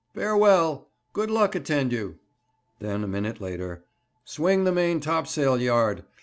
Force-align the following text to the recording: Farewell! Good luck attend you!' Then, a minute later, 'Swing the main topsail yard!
Farewell! 0.15 0.89
Good 1.13 1.29
luck 1.29 1.53
attend 1.53 1.91
you!' 1.91 2.17
Then, 2.79 3.03
a 3.03 3.07
minute 3.07 3.39
later, 3.39 3.85
'Swing 4.25 4.63
the 4.63 4.71
main 4.71 4.99
topsail 4.99 5.61
yard! 5.61 6.03